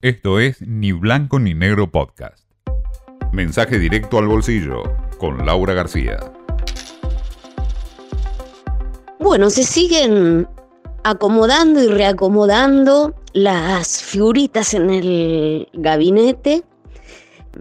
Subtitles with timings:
[0.00, 2.48] Esto es Ni Blanco ni Negro Podcast.
[3.32, 4.84] Mensaje directo al bolsillo
[5.18, 6.18] con Laura García.
[9.18, 10.46] Bueno, se siguen
[11.02, 16.62] acomodando y reacomodando las figuritas en el gabinete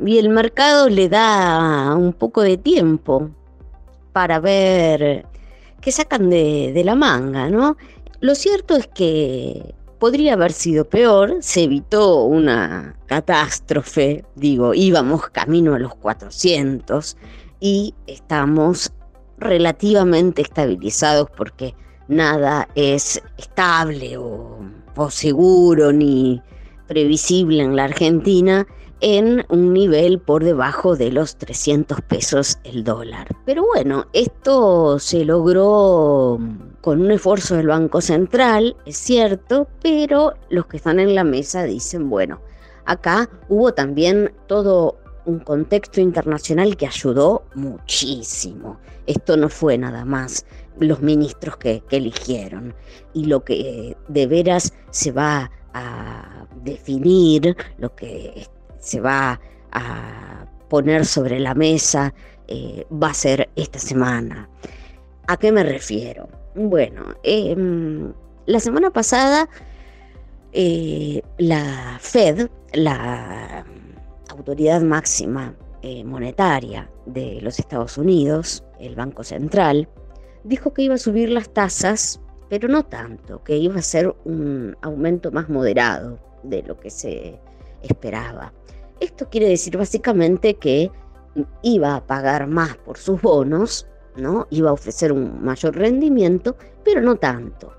[0.06, 3.32] y el mercado le da un poco de tiempo
[4.14, 5.26] para ver
[5.82, 7.78] qué sacan de, de la manga, ¿no?
[8.20, 15.76] Lo cierto es que podría haber sido peor, se evitó una catástrofe, digo, íbamos camino
[15.76, 17.18] a los 400
[17.60, 18.92] y estamos
[19.40, 21.76] relativamente estabilizados porque
[22.08, 24.60] nada es estable o,
[24.96, 26.42] o seguro ni
[26.88, 28.66] previsible en la Argentina
[29.00, 33.28] en un nivel por debajo de los 300 pesos el dólar.
[33.46, 36.40] Pero bueno, esto se logró
[36.88, 41.66] con un esfuerzo del Banco Central, es cierto, pero los que están en la mesa
[41.66, 42.40] dicen, bueno,
[42.86, 48.80] acá hubo también todo un contexto internacional que ayudó muchísimo.
[49.06, 50.46] Esto no fue nada más
[50.80, 52.74] los ministros que, eligieron.
[53.14, 58.48] Y lo que de veras se va a definir, lo que
[58.80, 59.42] se va
[59.74, 62.14] a poner sobre la mesa
[62.48, 64.50] eh, va a ser esta semana.
[65.28, 66.30] ¿A qué me refiero?
[66.60, 68.12] Bueno, em,
[68.48, 69.48] la semana pasada
[70.54, 73.64] eh, la Fed, la
[74.32, 79.88] autoridad máxima eh, monetaria de los Estados Unidos, el Banco Central,
[80.46, 84.76] dijo que iba a subir las tasas, pero no tanto, que iba a ser un
[84.82, 87.40] aumento más moderado de lo que se
[87.84, 88.52] esperaba.
[89.00, 90.90] Esto quiere decir básicamente que
[91.62, 93.86] iba a pagar más por sus bonos,
[94.18, 94.48] ¿no?
[94.50, 97.74] Iba a ofrecer un mayor rendimiento, pero no tanto.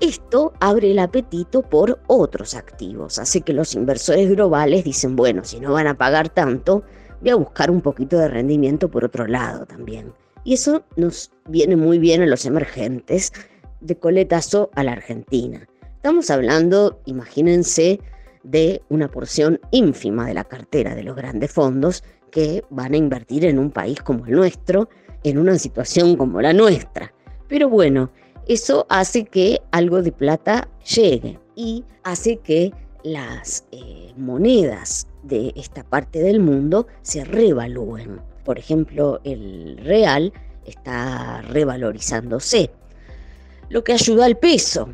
[0.00, 5.58] Esto abre el apetito por otros activos, hace que los inversores globales dicen, bueno, si
[5.58, 6.82] no van a pagar tanto,
[7.22, 10.12] voy a buscar un poquito de rendimiento por otro lado también.
[10.44, 13.32] Y eso nos viene muy bien a los emergentes
[13.80, 15.66] de coletazo a la Argentina.
[15.96, 18.00] Estamos hablando, imagínense,
[18.46, 23.44] de una porción ínfima de la cartera de los grandes fondos que van a invertir
[23.44, 24.88] en un país como el nuestro,
[25.24, 27.12] en una situación como la nuestra.
[27.48, 28.10] Pero bueno,
[28.46, 35.82] eso hace que algo de plata llegue y hace que las eh, monedas de esta
[35.82, 38.20] parte del mundo se revalúen.
[38.44, 40.32] Por ejemplo, el real
[40.64, 42.70] está revalorizándose,
[43.68, 44.88] lo que ayuda al peso,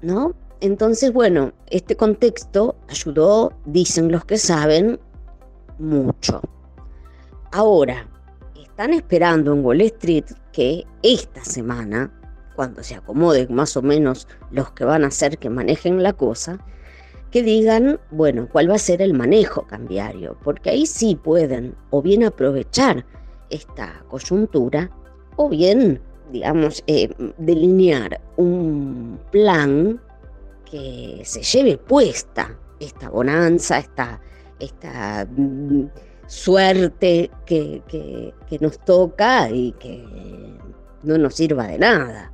[0.00, 0.34] ¿no?
[0.60, 4.98] Entonces, bueno, este contexto ayudó, dicen los que saben,
[5.78, 6.40] mucho.
[7.52, 8.08] Ahora,
[8.60, 12.12] están esperando en Wall Street que esta semana,
[12.56, 16.58] cuando se acomoden más o menos los que van a hacer que manejen la cosa,
[17.30, 22.02] que digan, bueno, cuál va a ser el manejo cambiario, porque ahí sí pueden o
[22.02, 23.04] bien aprovechar
[23.50, 24.90] esta coyuntura
[25.36, 26.00] o bien,
[26.32, 30.00] digamos, eh, delinear un plan
[30.70, 34.20] que se lleve puesta esta bonanza, esta,
[34.60, 35.86] esta mm,
[36.26, 40.04] suerte que, que, nos toca y que
[41.02, 42.32] no nos sirva de nada.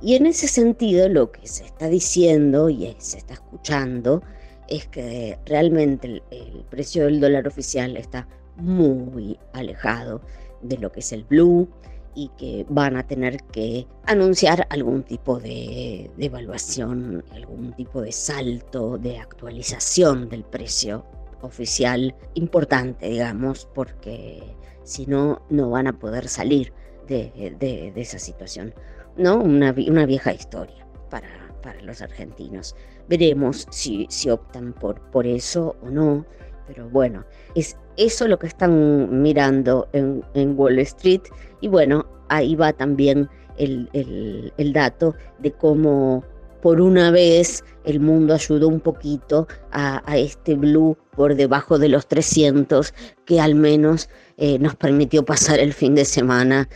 [0.00, 4.22] Y en ese sentido lo que se está diciendo y se está escuchando
[4.68, 8.26] es que realmente el, precio del dólar oficial está
[8.56, 10.20] muy alejado
[10.62, 11.68] de lo que es el blue,
[12.16, 18.96] y que van a tener que anunciar algún tipo de, evaluación, algún tipo de salto,
[18.96, 21.04] de actualización del precio
[21.42, 24.42] oficial importante, digamos, porque
[24.82, 26.72] si no, no van a poder salir
[27.06, 28.74] de, esa situación.
[29.18, 29.36] ¿no?
[29.36, 32.74] Una, una vieja historia para, para, los argentinos.
[33.08, 36.24] Veremos si, si optan por, por eso o no,
[36.66, 37.24] pero bueno,
[37.54, 40.22] es eso lo que están mirando en,
[40.56, 41.22] Wall Street
[41.60, 46.24] y bueno, ahí va también el, dato de cómo
[46.62, 52.06] por una vez el mundo ayudó un poquito a, este blue por debajo de los
[52.08, 52.92] 300
[53.24, 56.68] que al menos eh, nos permitió pasar el fin de semana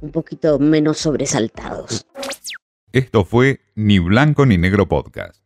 [0.00, 2.06] un poquito menos sobresaltados.
[2.92, 5.43] Esto fue Ni Blanco ni Negro Podcast.